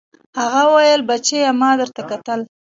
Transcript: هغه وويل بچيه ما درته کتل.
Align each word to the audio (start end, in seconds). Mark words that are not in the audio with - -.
هغه 0.41 0.61
وويل 0.69 1.01
بچيه 1.09 1.49
ما 1.61 1.71
درته 1.81 2.01
کتل. 2.11 2.39